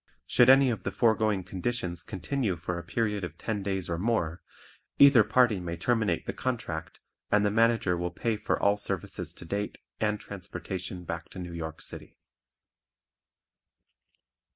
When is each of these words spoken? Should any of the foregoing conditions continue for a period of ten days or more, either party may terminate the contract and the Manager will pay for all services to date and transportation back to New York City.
Should 0.25 0.49
any 0.49 0.71
of 0.71 0.81
the 0.81 0.91
foregoing 0.91 1.43
conditions 1.43 2.01
continue 2.01 2.55
for 2.55 2.79
a 2.79 2.83
period 2.83 3.23
of 3.23 3.37
ten 3.37 3.61
days 3.61 3.87
or 3.87 3.99
more, 3.99 4.41
either 4.97 5.23
party 5.23 5.59
may 5.59 5.77
terminate 5.77 6.25
the 6.25 6.33
contract 6.33 6.99
and 7.29 7.45
the 7.45 7.51
Manager 7.51 7.95
will 7.95 8.09
pay 8.09 8.35
for 8.35 8.59
all 8.59 8.77
services 8.77 9.31
to 9.33 9.45
date 9.45 9.77
and 9.99 10.19
transportation 10.19 11.03
back 11.03 11.29
to 11.29 11.37
New 11.37 11.53
York 11.53 11.83
City. 11.83 12.17